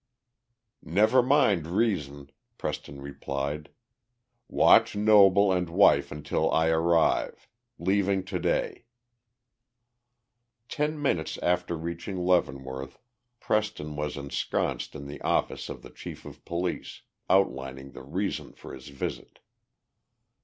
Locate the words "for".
18.53-18.73